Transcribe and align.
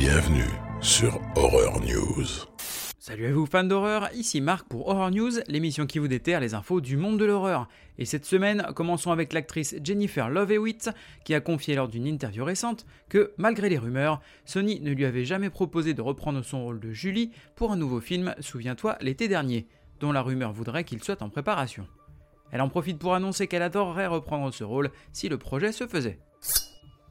Bienvenue 0.00 0.48
sur 0.80 1.20
Horror 1.36 1.78
News. 1.82 2.24
Salut 2.98 3.26
à 3.26 3.32
vous 3.32 3.44
fans 3.44 3.64
d'horreur, 3.64 4.08
ici 4.14 4.40
Marc 4.40 4.66
pour 4.66 4.88
Horror 4.88 5.10
News, 5.10 5.32
l'émission 5.46 5.84
qui 5.84 5.98
vous 5.98 6.08
déterre 6.08 6.40
les 6.40 6.54
infos 6.54 6.80
du 6.80 6.96
monde 6.96 7.18
de 7.18 7.26
l'horreur. 7.26 7.68
Et 7.98 8.06
cette 8.06 8.24
semaine, 8.24 8.66
commençons 8.74 9.12
avec 9.12 9.34
l'actrice 9.34 9.76
Jennifer 9.84 10.30
Love 10.30 10.52
Hewitt, 10.52 10.88
qui 11.26 11.34
a 11.34 11.42
confié 11.42 11.74
lors 11.74 11.86
d'une 11.86 12.06
interview 12.06 12.46
récente 12.46 12.86
que, 13.10 13.34
malgré 13.36 13.68
les 13.68 13.76
rumeurs, 13.76 14.22
Sony 14.46 14.80
ne 14.80 14.92
lui 14.92 15.04
avait 15.04 15.26
jamais 15.26 15.50
proposé 15.50 15.92
de 15.92 16.00
reprendre 16.00 16.42
son 16.42 16.64
rôle 16.64 16.80
de 16.80 16.92
Julie 16.92 17.30
pour 17.54 17.70
un 17.70 17.76
nouveau 17.76 18.00
film, 18.00 18.34
souviens-toi, 18.40 18.96
l'été 19.02 19.28
dernier, 19.28 19.68
dont 20.00 20.12
la 20.12 20.22
rumeur 20.22 20.54
voudrait 20.54 20.84
qu'il 20.84 21.04
soit 21.04 21.20
en 21.20 21.28
préparation. 21.28 21.86
Elle 22.52 22.62
en 22.62 22.70
profite 22.70 22.98
pour 22.98 23.14
annoncer 23.14 23.48
qu'elle 23.48 23.60
adorerait 23.60 24.06
reprendre 24.06 24.50
ce 24.54 24.64
rôle 24.64 24.92
si 25.12 25.28
le 25.28 25.36
projet 25.36 25.72
se 25.72 25.86
faisait. 25.86 26.18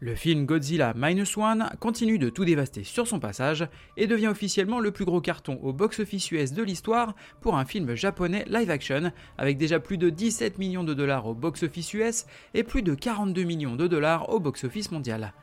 Le 0.02 0.16
film 0.16 0.46
Godzilla 0.46 0.94
Minus 0.96 1.36
One 1.36 1.70
continue 1.82 2.20
de 2.20 2.30
tout 2.30 2.46
dévaster 2.46 2.86
sur 2.86 3.06
son 3.06 3.20
passage 3.20 3.68
et 3.98 4.08
devient 4.08 4.28
officiellement 4.28 4.80
le 4.80 4.92
plus 4.92 5.04
gros 5.04 5.20
carton 5.20 5.60
au 5.62 5.74
box-office 5.74 6.32
US 6.32 6.54
de 6.54 6.64
l'histoire 6.64 7.16
pour 7.42 7.58
un 7.58 7.66
film 7.66 7.96
japonais 7.96 8.46
live-action, 8.48 9.12
avec 9.38 9.58
déjà 9.58 9.82
plus 9.82 9.98
de 9.98 10.10
17 10.10 10.58
millions 10.58 10.86
de 10.86 10.94
dollars 10.94 11.26
au 11.28 11.34
box-office 11.34 11.94
US 11.96 12.26
et 12.54 12.64
plus 12.64 12.82
de 12.82 12.96
42 12.96 13.44
millions 13.44 13.76
de 13.76 13.88
dollars 13.88 14.30
au 14.30 14.40
box-office 14.40 14.92
mondial. 14.92 15.34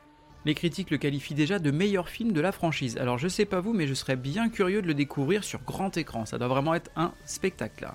Les 0.45 0.55
critiques 0.55 0.89
le 0.89 0.97
qualifient 0.97 1.35
déjà 1.35 1.59
de 1.59 1.69
meilleur 1.69 2.09
film 2.09 2.31
de 2.31 2.41
la 2.41 2.51
franchise, 2.51 2.97
alors 2.97 3.19
je 3.19 3.27
sais 3.27 3.45
pas 3.45 3.59
vous, 3.59 3.73
mais 3.73 3.85
je 3.85 3.93
serais 3.93 4.15
bien 4.15 4.49
curieux 4.49 4.81
de 4.81 4.87
le 4.87 4.95
découvrir 4.95 5.43
sur 5.43 5.61
grand 5.61 5.95
écran, 5.97 6.25
ça 6.25 6.39
doit 6.39 6.47
vraiment 6.47 6.73
être 6.73 6.89
un 6.95 7.13
spectacle. 7.27 7.87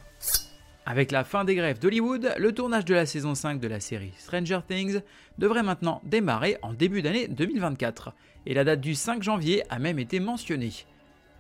Avec 0.84 1.12
la 1.12 1.22
fin 1.22 1.44
des 1.44 1.55
grèves 1.55 1.78
d'Hollywood, 1.78 2.34
le 2.38 2.52
tournage 2.52 2.84
de 2.84 2.94
la 2.94 3.06
saison 3.06 3.36
5 3.36 3.61
de 3.61 3.69
la 3.69 3.78
série 3.78 4.12
Stranger 4.19 4.58
Things 4.66 5.00
devrait 5.39 5.62
maintenant 5.62 6.02
démarrer 6.05 6.56
en 6.62 6.72
début 6.72 7.02
d'année 7.02 7.28
2024, 7.28 8.12
et 8.47 8.55
la 8.55 8.64
date 8.64 8.80
du 8.80 8.97
5 8.97 9.22
janvier 9.22 9.62
a 9.70 9.78
même 9.78 10.00
été 10.00 10.19
mentionnée. 10.19 10.72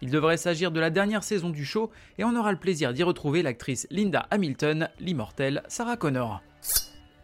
Il 0.00 0.10
devrait 0.10 0.36
s'agir 0.36 0.70
de 0.70 0.78
la 0.78 0.90
dernière 0.90 1.24
saison 1.24 1.50
du 1.50 1.64
show 1.64 1.90
et 2.18 2.24
on 2.24 2.36
aura 2.36 2.52
le 2.52 2.58
plaisir 2.58 2.92
d'y 2.92 3.02
retrouver 3.02 3.42
l'actrice 3.42 3.88
Linda 3.90 4.26
Hamilton, 4.30 4.88
l'immortelle 5.00 5.62
Sarah 5.66 5.96
Connor. 5.96 6.40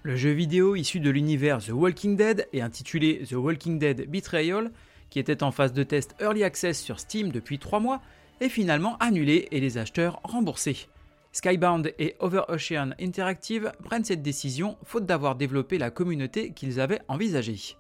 Le 0.03 0.17
jeu 0.17 0.31
vidéo 0.31 0.75
issu 0.75 0.99
de 0.99 1.11
l'univers 1.11 1.59
The 1.59 1.71
Walking 1.71 2.17
Dead 2.17 2.49
et 2.53 2.63
intitulé 2.63 3.23
The 3.29 3.35
Walking 3.35 3.79
Dead 3.79 4.11
Betrayal, 4.11 4.73
qui 5.11 5.21
était 5.21 5.45
en 5.45 5.53
phase 5.53 5.73
de 5.73 5.85
test 5.85 6.17
Early 6.21 6.43
Access 6.43 6.81
sur 6.81 6.99
Steam 6.99 7.31
depuis 7.31 7.61
3 7.61 7.79
mois, 7.79 8.03
est 8.41 8.49
finalement 8.49 8.97
annulé 8.99 9.47
et 9.53 9.61
les 9.61 9.79
acheteurs 9.79 10.21
remboursés. 10.25 10.89
Skybound 11.33 11.93
et 11.99 12.17
Overocean 12.21 12.95
Interactive 13.01 13.73
prennent 13.85 14.05
cette 14.05 14.23
décision 14.23 14.77
faute 14.85 15.07
d'avoir 15.07 15.37
développé 15.37 15.79
la 15.79 15.91
communauté 15.91 16.53
qu'ils 16.53 16.81
avaient 16.81 17.01
envisagée. 17.09 17.77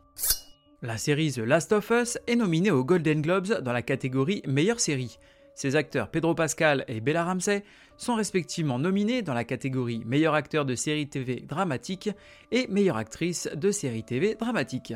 La 0.82 0.96
série 0.96 1.32
The 1.32 1.38
Last 1.38 1.72
of 1.72 1.90
Us 1.90 2.18
est 2.26 2.36
nominée 2.36 2.70
aux 2.70 2.84
Golden 2.84 3.20
Globes 3.20 3.60
dans 3.62 3.72
la 3.72 3.82
catégorie 3.82 4.42
Meilleure 4.46 4.80
série. 4.80 5.18
Ses 5.56 5.74
acteurs 5.74 6.08
Pedro 6.08 6.36
Pascal 6.36 6.84
et 6.86 7.00
Bella 7.00 7.24
Ramsey 7.24 7.64
sont 7.96 8.14
respectivement 8.14 8.78
nominés 8.78 9.22
dans 9.22 9.34
la 9.34 9.42
catégorie 9.42 10.04
Meilleur 10.06 10.34
acteur 10.34 10.64
de 10.64 10.76
série 10.76 11.08
TV 11.08 11.40
dramatique 11.40 12.10
et 12.52 12.68
Meilleure 12.68 12.96
actrice 12.96 13.48
de 13.56 13.72
série 13.72 14.04
TV 14.04 14.36
dramatique. 14.36 14.94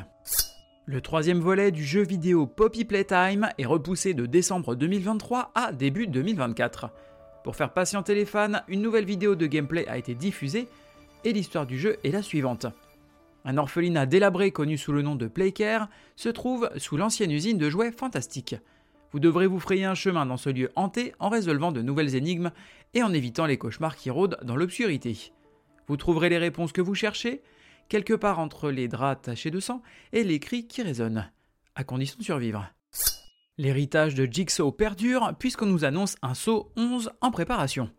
Le 0.86 1.00
troisième 1.00 1.40
volet 1.40 1.72
du 1.72 1.84
jeu 1.84 2.02
vidéo 2.02 2.46
Poppy 2.46 2.84
Playtime 2.84 3.48
est 3.58 3.66
repoussé 3.66 4.14
de 4.14 4.26
décembre 4.26 4.76
2023 4.76 5.50
à 5.54 5.72
début 5.72 6.06
2024. 6.06 6.90
Pour 7.44 7.56
faire 7.56 7.72
patienter 7.72 8.14
les 8.14 8.24
fans, 8.24 8.62
une 8.68 8.82
nouvelle 8.82 9.04
vidéo 9.04 9.34
de 9.34 9.46
gameplay 9.46 9.86
a 9.88 9.98
été 9.98 10.14
diffusée 10.14 10.68
et 11.24 11.32
l'histoire 11.32 11.66
du 11.66 11.78
jeu 11.78 11.96
est 12.04 12.10
la 12.10 12.22
suivante. 12.22 12.66
Un 13.44 13.58
orphelinat 13.58 14.06
délabré 14.06 14.52
connu 14.52 14.78
sous 14.78 14.92
le 14.92 15.02
nom 15.02 15.16
de 15.16 15.26
Playcare 15.26 15.88
se 16.14 16.28
trouve 16.28 16.70
sous 16.76 16.96
l'ancienne 16.96 17.32
usine 17.32 17.58
de 17.58 17.68
jouets 17.68 17.90
fantastiques. 17.90 18.54
Vous 19.10 19.18
devrez 19.18 19.46
vous 19.46 19.58
frayer 19.58 19.84
un 19.84 19.94
chemin 19.94 20.24
dans 20.24 20.36
ce 20.36 20.48
lieu 20.48 20.70
hanté 20.76 21.14
en 21.18 21.28
résolvant 21.28 21.72
de 21.72 21.82
nouvelles 21.82 22.14
énigmes 22.14 22.52
et 22.94 23.02
en 23.02 23.12
évitant 23.12 23.46
les 23.46 23.58
cauchemars 23.58 23.96
qui 23.96 24.10
rôdent 24.10 24.38
dans 24.42 24.56
l'obscurité. 24.56 25.32
Vous 25.88 25.96
trouverez 25.96 26.28
les 26.28 26.38
réponses 26.38 26.72
que 26.72 26.80
vous 26.80 26.94
cherchez, 26.94 27.42
quelque 27.88 28.14
part 28.14 28.38
entre 28.38 28.70
les 28.70 28.88
draps 28.88 29.22
tachés 29.22 29.50
de 29.50 29.60
sang 29.60 29.82
et 30.12 30.22
les 30.22 30.38
cris 30.38 30.66
qui 30.66 30.82
résonnent, 30.82 31.30
à 31.74 31.84
condition 31.84 32.16
de 32.18 32.24
survivre. 32.24 32.72
L'héritage 33.62 34.16
de 34.16 34.24
Jigsaw 34.24 34.72
perdure 34.72 35.34
puisqu'on 35.38 35.66
nous 35.66 35.84
annonce 35.84 36.16
un 36.20 36.34
saut 36.34 36.72
11 36.74 37.12
en 37.20 37.30
préparation. 37.30 37.92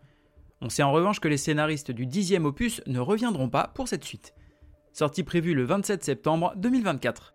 On 0.59 0.67
sait 0.67 0.83
en 0.83 0.91
revanche 0.91 1.21
que 1.21 1.29
les 1.29 1.37
scénaristes 1.37 1.89
du 1.89 2.05
dixième 2.05 2.43
opus 2.43 2.81
ne 2.85 2.99
reviendront 2.99 3.47
pas 3.47 3.71
pour 3.73 3.87
cette 3.87 4.03
suite. 4.03 4.33
Sortie 4.91 5.23
prévue 5.23 5.53
le 5.53 5.63
27 5.63 6.03
septembre 6.03 6.51
2024. 6.57 7.33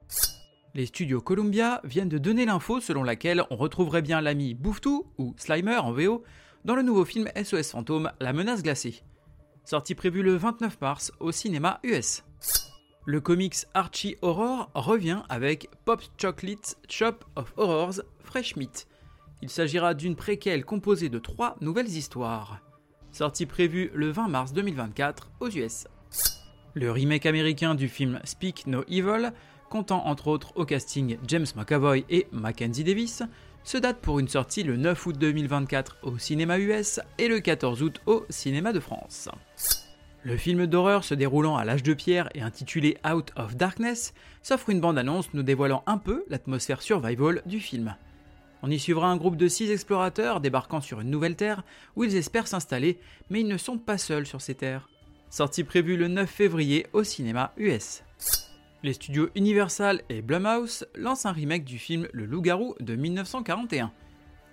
Les 0.74 0.84
studios 0.84 1.22
Columbia 1.22 1.80
viennent 1.84 2.10
de 2.10 2.18
donner 2.18 2.44
l'info 2.44 2.82
selon 2.82 3.02
laquelle 3.02 3.44
on 3.48 3.56
retrouverait 3.56 4.02
bien 4.02 4.20
l'ami 4.20 4.52
Bouffetou, 4.52 5.06
ou 5.16 5.34
Slimer 5.38 5.78
en 5.78 5.92
VO, 5.92 6.22
dans 6.66 6.74
le 6.74 6.82
nouveau 6.82 7.06
film 7.06 7.30
SOS 7.34 7.70
Fantôme 7.70 8.12
La 8.20 8.34
menace 8.34 8.62
glacée. 8.62 9.04
Sortie 9.64 9.94
prévue 9.94 10.22
le 10.22 10.36
29 10.36 10.78
mars 10.82 11.12
au 11.18 11.32
cinéma 11.32 11.80
US. 11.82 12.24
Le 13.08 13.22
comics 13.22 13.64
Archie 13.72 14.16
Horror 14.20 14.70
revient 14.74 15.22
avec 15.30 15.70
Pop 15.86 16.02
Chocolate 16.20 16.76
Shop 16.90 17.14
of 17.36 17.54
Horrors 17.56 18.02
Fresh 18.22 18.56
Meat. 18.56 18.86
Il 19.40 19.48
s'agira 19.48 19.94
d'une 19.94 20.14
préquelle 20.14 20.62
composée 20.62 21.08
de 21.08 21.18
trois 21.18 21.56
nouvelles 21.62 21.88
histoires. 21.88 22.58
Sortie 23.10 23.46
prévue 23.46 23.90
le 23.94 24.10
20 24.10 24.28
mars 24.28 24.52
2024 24.52 25.30
aux 25.40 25.48
US. 25.48 25.86
Le 26.74 26.92
remake 26.92 27.24
américain 27.24 27.74
du 27.74 27.88
film 27.88 28.20
Speak 28.24 28.66
No 28.66 28.84
Evil, 28.88 29.32
comptant 29.70 30.04
entre 30.04 30.28
autres 30.28 30.52
au 30.56 30.66
casting 30.66 31.16
James 31.26 31.46
McAvoy 31.56 32.04
et 32.10 32.26
Mackenzie 32.30 32.84
Davis, 32.84 33.22
se 33.64 33.78
date 33.78 34.02
pour 34.02 34.18
une 34.18 34.28
sortie 34.28 34.64
le 34.64 34.76
9 34.76 35.06
août 35.06 35.16
2024 35.16 35.96
au 36.02 36.18
cinéma 36.18 36.58
US 36.58 37.00
et 37.16 37.28
le 37.28 37.40
14 37.40 37.82
août 37.82 38.02
au 38.04 38.26
cinéma 38.28 38.74
de 38.74 38.80
France. 38.80 39.30
Le 40.28 40.36
film 40.36 40.66
d'horreur 40.66 41.04
se 41.04 41.14
déroulant 41.14 41.56
à 41.56 41.64
l'âge 41.64 41.82
de 41.82 41.94
pierre 41.94 42.28
et 42.34 42.42
intitulé 42.42 42.98
Out 43.02 43.32
of 43.36 43.56
Darkness 43.56 44.12
s'offre 44.42 44.68
une 44.68 44.78
bande-annonce 44.78 45.32
nous 45.32 45.42
dévoilant 45.42 45.82
un 45.86 45.96
peu 45.96 46.26
l'atmosphère 46.28 46.82
survival 46.82 47.40
du 47.46 47.60
film. 47.60 47.96
On 48.62 48.70
y 48.70 48.78
suivra 48.78 49.08
un 49.08 49.16
groupe 49.16 49.38
de 49.38 49.48
6 49.48 49.70
explorateurs 49.70 50.42
débarquant 50.42 50.82
sur 50.82 51.00
une 51.00 51.08
nouvelle 51.08 51.34
terre 51.34 51.62
où 51.96 52.04
ils 52.04 52.14
espèrent 52.14 52.46
s'installer, 52.46 52.98
mais 53.30 53.40
ils 53.40 53.48
ne 53.48 53.56
sont 53.56 53.78
pas 53.78 53.96
seuls 53.96 54.26
sur 54.26 54.42
ces 54.42 54.54
terres. 54.54 54.90
Sortie 55.30 55.64
prévue 55.64 55.96
le 55.96 56.08
9 56.08 56.28
février 56.28 56.86
au 56.92 57.04
cinéma 57.04 57.54
US. 57.56 58.02
Les 58.82 58.92
studios 58.92 59.30
Universal 59.34 60.02
et 60.10 60.20
Blumhouse 60.20 60.86
lancent 60.94 61.24
un 61.24 61.32
remake 61.32 61.64
du 61.64 61.78
film 61.78 62.06
Le 62.12 62.26
Loup-garou 62.26 62.74
de 62.80 62.96
1941. 62.96 63.92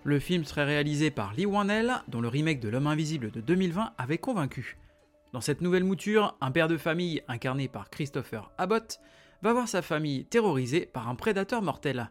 Le 0.06 0.20
film 0.20 0.46
serait 0.46 0.64
réalisé 0.64 1.12
par 1.12 1.34
Lee 1.34 1.46
Wanell, 1.46 1.96
dont 2.08 2.22
le 2.22 2.30
remake 2.30 2.62
de 2.62 2.70
L'homme 2.70 2.88
invisible 2.88 3.30
de 3.30 3.42
2020 3.42 3.92
avait 3.98 4.20
convaincu. 4.20 4.78
Dans 5.36 5.42
cette 5.42 5.60
nouvelle 5.60 5.84
mouture, 5.84 6.38
un 6.40 6.50
père 6.50 6.70
de 6.70 6.78
famille 6.78 7.22
incarné 7.28 7.68
par 7.68 7.90
Christopher 7.90 8.54
Abbott 8.58 9.02
va 9.42 9.52
voir 9.52 9.68
sa 9.68 9.82
famille 9.82 10.24
terrorisée 10.24 10.86
par 10.86 11.10
un 11.10 11.16
prédateur 11.16 11.62
mortel. 11.62 12.10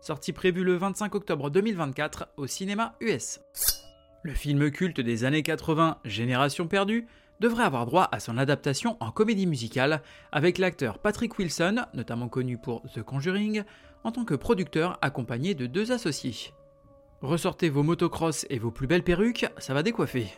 Sortie 0.00 0.32
prévue 0.32 0.62
le 0.62 0.76
25 0.76 1.16
octobre 1.16 1.50
2024 1.50 2.28
au 2.36 2.46
cinéma 2.46 2.94
US. 3.00 3.40
Le 4.22 4.32
film 4.34 4.70
culte 4.70 5.00
des 5.00 5.24
années 5.24 5.42
80, 5.42 5.98
Génération 6.04 6.68
perdue, 6.68 7.08
devrait 7.40 7.64
avoir 7.64 7.86
droit 7.86 8.08
à 8.12 8.20
son 8.20 8.38
adaptation 8.38 8.96
en 9.00 9.10
comédie 9.10 9.48
musicale 9.48 10.00
avec 10.30 10.56
l'acteur 10.56 11.00
Patrick 11.00 11.36
Wilson, 11.40 11.86
notamment 11.92 12.28
connu 12.28 12.56
pour 12.56 12.82
The 12.94 13.02
Conjuring, 13.02 13.64
en 14.04 14.12
tant 14.12 14.24
que 14.24 14.36
producteur 14.36 14.96
accompagné 15.02 15.54
de 15.54 15.66
deux 15.66 15.90
associés. 15.90 16.54
Ressortez 17.20 17.68
vos 17.68 17.82
motocross 17.82 18.46
et 18.48 18.60
vos 18.60 18.70
plus 18.70 18.86
belles 18.86 19.02
perruques, 19.02 19.46
ça 19.58 19.74
va 19.74 19.82
décoiffer. 19.82 20.28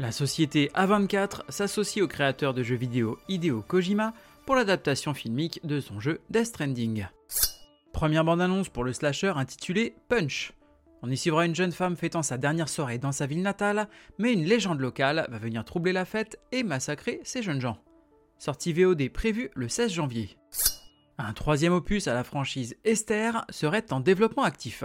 La 0.00 0.12
société 0.12 0.70
A24 0.76 1.42
s'associe 1.48 2.04
au 2.04 2.06
créateur 2.06 2.54
de 2.54 2.62
jeux 2.62 2.76
vidéo 2.76 3.18
Hideo 3.28 3.62
Kojima 3.62 4.14
pour 4.46 4.54
l'adaptation 4.54 5.12
filmique 5.12 5.60
de 5.64 5.80
son 5.80 5.98
jeu 5.98 6.20
Death 6.30 6.46
Stranding. 6.46 7.08
Première 7.92 8.22
bande-annonce 8.22 8.68
pour 8.68 8.84
le 8.84 8.92
slasher 8.92 9.32
intitulé 9.34 9.96
Punch. 10.08 10.52
On 11.02 11.10
y 11.10 11.16
suivra 11.16 11.46
une 11.46 11.54
jeune 11.56 11.72
femme 11.72 11.96
fêtant 11.96 12.22
sa 12.22 12.38
dernière 12.38 12.68
soirée 12.68 12.98
dans 12.98 13.10
sa 13.10 13.26
ville 13.26 13.42
natale, 13.42 13.88
mais 14.18 14.32
une 14.32 14.44
légende 14.44 14.78
locale 14.78 15.26
va 15.30 15.38
venir 15.38 15.64
troubler 15.64 15.92
la 15.92 16.04
fête 16.04 16.38
et 16.52 16.62
massacrer 16.62 17.20
ces 17.24 17.42
jeunes 17.42 17.60
gens. 17.60 17.78
Sortie 18.38 18.72
VOD 18.72 19.08
prévue 19.08 19.50
le 19.56 19.68
16 19.68 19.90
janvier. 19.90 20.38
Un 21.18 21.32
troisième 21.32 21.72
opus 21.72 22.06
à 22.06 22.14
la 22.14 22.22
franchise 22.22 22.76
Esther 22.84 23.44
serait 23.50 23.92
en 23.92 23.98
développement 23.98 24.44
actif. 24.44 24.84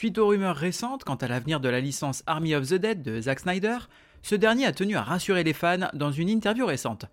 Suite 0.00 0.16
aux 0.16 0.28
rumeurs 0.28 0.56
récentes 0.56 1.04
quant 1.04 1.16
à 1.16 1.28
l'avenir 1.28 1.60
de 1.60 1.68
la 1.68 1.78
licence 1.78 2.22
Army 2.26 2.54
of 2.54 2.66
the 2.66 2.76
Dead 2.76 3.02
de 3.02 3.20
Zack 3.20 3.40
Snyder, 3.40 3.76
ce 4.22 4.34
dernier 4.34 4.64
a 4.64 4.72
tenu 4.72 4.96
à 4.96 5.02
rassurer 5.02 5.44
les 5.44 5.52
fans 5.52 5.90
dans 5.92 6.10
une 6.10 6.30
interview 6.30 6.64
récente. 6.64 7.04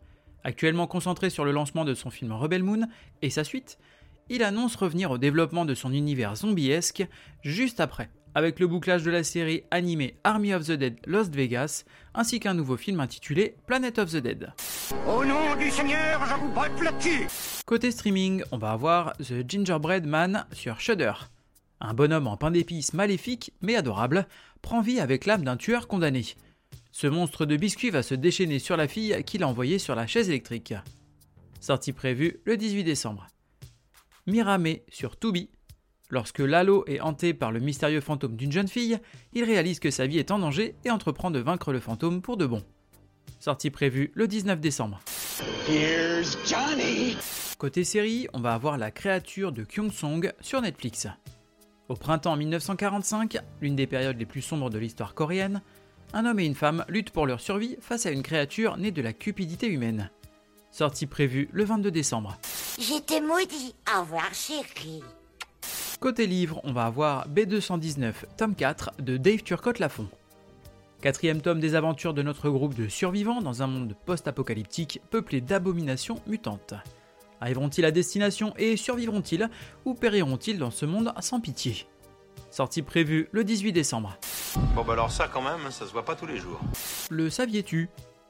Actuellement 0.45 0.87
concentré 0.87 1.29
sur 1.29 1.43
le 1.43 1.51
lancement 1.51 1.83
de 1.83 1.93
son 1.93 2.09
film 2.09 2.31
Rebel 2.31 2.63
Moon 2.63 2.87
et 3.21 3.29
sa 3.29 3.43
suite, 3.43 3.77
il 4.29 4.41
annonce 4.41 4.77
revenir 4.77 5.11
au 5.11 5.17
développement 5.17 5.65
de 5.65 5.73
son 5.73 5.91
univers 5.91 6.37
zombiesque 6.37 7.05
juste 7.41 7.81
après, 7.81 8.09
avec 8.35 8.57
le 8.57 8.67
bouclage 8.67 9.03
de 9.03 9.11
la 9.11 9.25
série 9.25 9.63
animée 9.69 10.15
Army 10.23 10.53
of 10.53 10.63
the 10.63 10.71
Dead 10.71 10.95
Lost 11.05 11.35
Vegas, 11.35 11.83
ainsi 12.13 12.39
qu'un 12.39 12.53
nouveau 12.53 12.77
film 12.77 13.01
intitulé 13.01 13.57
Planet 13.67 13.99
of 13.99 14.11
the 14.11 14.17
Dead. 14.19 14.53
Au 15.05 15.25
nom 15.25 15.57
du 15.59 15.69
Seigneur, 15.71 16.25
je 16.25 16.35
vous 16.35 16.53
botte 16.53 16.71
Côté 17.65 17.91
streaming, 17.91 18.43
on 18.53 18.57
va 18.57 18.71
avoir 18.71 19.11
The 19.17 19.43
Gingerbread 19.45 20.05
Man 20.05 20.45
sur 20.53 20.79
Shudder. 20.79 21.11
Un 21.79 21.93
bonhomme 21.93 22.27
en 22.27 22.37
pain 22.37 22.51
d'épices 22.51 22.93
maléfique 22.93 23.53
mais 23.61 23.75
adorable 23.75 24.27
prend 24.61 24.81
vie 24.81 24.99
avec 24.99 25.25
l'âme 25.25 25.43
d'un 25.43 25.57
tueur 25.57 25.87
condamné. 25.87 26.25
Ce 26.91 27.07
monstre 27.07 27.45
de 27.45 27.55
biscuit 27.55 27.91
va 27.91 28.01
se 28.01 28.15
déchaîner 28.15 28.59
sur 28.59 28.77
la 28.77 28.87
fille 28.87 29.23
qu'il 29.25 29.43
a 29.43 29.47
envoyée 29.47 29.77
sur 29.77 29.93
la 29.93 30.07
chaise 30.07 30.29
électrique. 30.29 30.73
Sortie 31.59 31.93
prévue 31.93 32.39
le 32.45 32.57
18 32.57 32.83
décembre. 32.83 33.27
Mirame 34.25 34.77
sur 34.89 35.17
Tubi. 35.17 35.49
Lorsque 36.09 36.39
Lalo 36.39 36.85
est 36.87 37.01
hanté 37.01 37.33
par 37.33 37.51
le 37.51 37.59
mystérieux 37.59 38.01
fantôme 38.01 38.35
d'une 38.35 38.51
jeune 38.51 38.67
fille, 38.67 38.97
il 39.33 39.43
réalise 39.43 39.79
que 39.79 39.91
sa 39.91 40.07
vie 40.07 40.19
est 40.19 40.31
en 40.31 40.39
danger 40.39 40.75
et 40.85 40.91
entreprend 40.91 41.31
de 41.31 41.39
vaincre 41.39 41.73
le 41.73 41.79
fantôme 41.79 42.21
pour 42.21 42.37
de 42.37 42.45
bon. 42.45 42.63
Sortie 43.39 43.69
prévue 43.69 44.11
le 44.15 44.27
19 44.27 44.59
décembre. 44.59 44.99
Here's 45.67 46.37
Johnny 46.47 47.17
Côté 47.57 47.83
série, 47.83 48.27
on 48.33 48.39
va 48.39 48.53
avoir 48.53 48.77
La 48.77 48.91
créature 48.91 49.51
de 49.51 49.63
Kyung 49.63 49.91
Song 49.91 50.31
sur 50.41 50.61
Netflix. 50.61 51.07
Au 51.89 51.95
printemps 51.95 52.35
1945, 52.35 53.37
l'une 53.61 53.75
des 53.75 53.87
périodes 53.87 54.17
les 54.17 54.25
plus 54.25 54.41
sombres 54.41 54.69
de 54.69 54.77
l'histoire 54.77 55.13
coréenne, 55.13 55.61
un 56.13 56.25
homme 56.25 56.39
et 56.39 56.45
une 56.45 56.55
femme 56.55 56.83
luttent 56.89 57.11
pour 57.11 57.25
leur 57.25 57.39
survie 57.39 57.77
face 57.79 58.05
à 58.05 58.11
une 58.11 58.23
créature 58.23 58.77
née 58.77 58.91
de 58.91 59.01
la 59.01 59.13
cupidité 59.13 59.67
humaine. 59.67 60.09
Sortie 60.71 61.05
prévue 61.05 61.49
le 61.53 61.63
22 61.63 61.89
décembre. 61.89 62.37
J'étais 62.77 63.21
maudit. 63.21 63.73
Au 63.95 64.01
revoir, 64.01 64.33
chérie. 64.33 65.01
Côté 65.99 66.27
livre, 66.27 66.59
on 66.63 66.73
va 66.73 66.85
avoir 66.85 67.27
B219, 67.29 68.13
tome 68.37 68.53
4 68.53 68.91
de 68.99 69.17
Dave 69.17 69.41
Turcotte 69.41 69.79
Lafont. 69.79 70.09
Quatrième 71.01 71.41
tome 71.41 71.59
des 71.59 71.75
aventures 71.75 72.13
de 72.13 72.21
notre 72.21 72.49
groupe 72.49 72.75
de 72.75 72.87
survivants 72.87 73.41
dans 73.41 73.63
un 73.63 73.67
monde 73.67 73.95
post-apocalyptique 74.05 74.99
peuplé 75.09 75.41
d'abominations 75.41 76.19
mutantes. 76.27 76.73
Arriveront-ils 77.41 77.85
à 77.85 77.91
destination 77.91 78.53
et 78.57 78.77
survivront-ils 78.77 79.49
ou 79.85 79.93
périront-ils 79.93 80.57
dans 80.57 80.71
ce 80.71 80.85
monde 80.85 81.13
sans 81.19 81.39
pitié? 81.39 81.87
Sortie 82.49 82.81
prévue 82.81 83.29
le 83.31 83.43
18 83.43 83.73
décembre. 83.73 84.17
Bon 84.75 84.83
bah 84.83 84.93
alors 84.93 85.11
ça 85.11 85.27
quand 85.27 85.41
même, 85.41 85.69
ça 85.69 85.85
se 85.85 85.91
voit 85.91 86.05
pas 86.05 86.15
tous 86.15 86.25
les 86.25 86.37
jours. 86.37 86.59
Le 87.09 87.29
saviez-tu? 87.29 87.89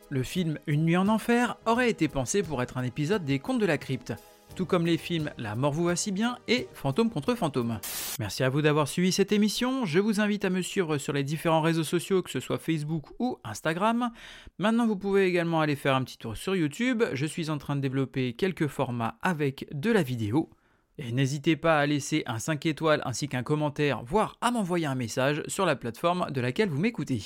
Le 0.10 0.24
film 0.24 0.58
Une 0.68 0.86
nuit 0.86 0.98
en 0.98 1.08
enfer 1.08 1.58
aurait 1.66 1.90
été 1.90 2.08
pensé 2.08 2.42
pour 2.42 2.62
être 2.62 2.78
un 2.78 2.84
épisode 2.84 3.26
des 3.26 3.40
Contes 3.40 3.60
de 3.60 3.66
la 3.66 3.78
crypte, 3.78 4.14
tout 4.58 4.66
comme 4.66 4.88
les 4.88 4.98
films 4.98 5.30
La 5.38 5.56
mort 5.56 5.72
vous 5.72 5.84
va 5.84 5.96
si 5.96 6.12
bien 6.12 6.40
et 6.48 6.68
Fantôme 6.74 7.12
contre 7.12 7.36
fantôme. 7.36 7.80
Merci 8.18 8.44
à 8.44 8.50
vous 8.50 8.64
d'avoir 8.64 8.88
suivi 8.88 9.12
cette 9.12 9.32
émission, 9.32 9.86
je 9.86 10.00
vous 10.00 10.20
invite 10.20 10.46
à 10.46 10.50
me 10.50 10.64
suivre 10.64 10.98
sur 10.98 11.14
les 11.14 11.24
différents 11.24 11.62
réseaux 11.62 11.84
sociaux, 11.84 12.24
que 12.24 12.32
ce 12.32 12.40
soit 12.40 12.58
Facebook 12.58 13.06
ou 13.20 13.38
Instagram. 13.44 14.10
Maintenant 14.58 14.88
vous 14.88 14.96
pouvez 14.96 15.28
également 15.28 15.62
aller 15.62 15.76
faire 15.76 15.96
un 15.96 16.04
petit 16.04 16.18
tour 16.18 16.36
sur 16.36 16.56
YouTube, 16.56 17.04
je 17.14 17.26
suis 17.28 17.52
en 17.52 17.60
train 17.60 17.76
de 17.76 17.82
développer 17.82 18.34
quelques 18.34 18.66
formats 18.66 19.20
avec 19.22 19.68
de 19.72 19.92
la 19.92 20.02
vidéo. 20.02 20.50
Et 20.98 21.12
n'hésitez 21.12 21.56
pas 21.56 21.78
à 21.78 21.86
laisser 21.86 22.24
un 22.26 22.40
5 22.40 22.66
étoiles 22.66 23.04
ainsi 23.06 23.28
qu'un 23.28 23.44
commentaire, 23.44 24.02
voire 24.04 24.38
à 24.42 24.50
m'envoyer 24.50 24.88
un 24.88 24.96
message 24.96 25.44
sur 25.46 25.68
la 25.68 25.76
plateforme 25.76 26.32
de 26.32 26.42
laquelle 26.42 26.70
vous 26.70 26.80
m'écoutez. 26.80 27.22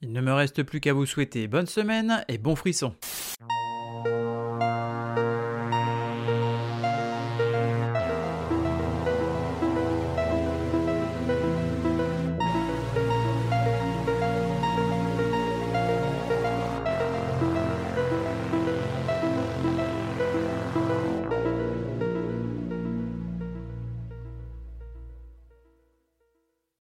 Il 0.00 0.12
ne 0.12 0.20
me 0.20 0.32
reste 0.32 0.62
plus 0.62 0.78
qu'à 0.78 0.92
vous 0.92 1.06
souhaiter 1.06 1.48
bonne 1.48 1.66
semaine 1.66 2.24
et 2.28 2.38
bon 2.38 2.54
frisson. 2.54 2.94